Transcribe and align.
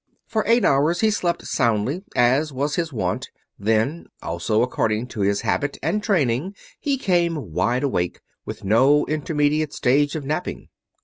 For 0.25 0.43
eight 0.47 0.65
hours 0.65 1.01
he 1.01 1.11
slept 1.11 1.43
soundly, 1.45 2.03
as 2.15 2.51
was 2.51 2.73
his 2.73 2.91
wont, 2.91 3.29
then, 3.59 4.07
also 4.23 4.63
according 4.63 5.05
to 5.09 5.19
his 5.21 5.41
habit 5.41 5.77
and 5.83 6.01
training 6.01 6.55
he 6.79 6.97
came 6.97 7.53
wide 7.53 7.83
awake, 7.83 8.19
with 8.43 8.63
no 8.63 9.05
intermediate 9.05 9.73
stage 9.73 10.15
of 10.15 10.25
napping. 10.25 10.69